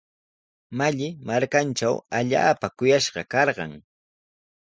[0.79, 3.71] Malli markantraw allaapa kuyashqa karqan.